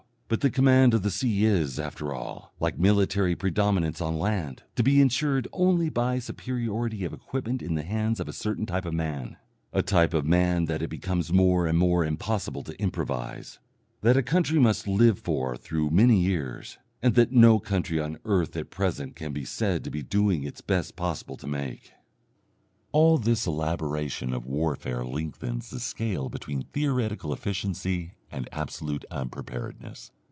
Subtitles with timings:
[0.31, 4.81] But the command of the sea is, after all, like military predominance on land, to
[4.81, 8.93] be insured only by superiority of equipment in the hands of a certain type of
[8.93, 9.35] man,
[9.73, 13.59] a type of man that it becomes more and more impossible to improvise,
[14.03, 18.55] that a country must live for through many years, and that no country on earth
[18.55, 21.91] at present can be said to be doing its best possible to make.
[22.93, 30.11] All this elaboration of warfare lengthens the scale between theoretical efficiency and absolute unpreparedness.